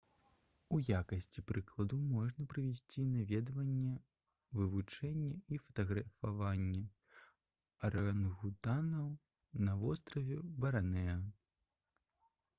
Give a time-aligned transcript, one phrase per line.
[0.75, 3.91] у якасці прыкладу можна прывесці наведванне
[4.59, 6.81] вывучэнне і фатаграфаванне
[7.89, 9.11] арангутанаў
[9.69, 11.15] на востраве барнэа